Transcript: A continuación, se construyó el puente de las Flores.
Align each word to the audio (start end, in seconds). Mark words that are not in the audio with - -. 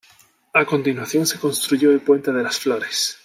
A 0.55 0.65
continuación, 0.65 1.27
se 1.27 1.37
construyó 1.37 1.91
el 1.91 2.01
puente 2.01 2.31
de 2.33 2.41
las 2.41 2.57
Flores. 2.57 3.19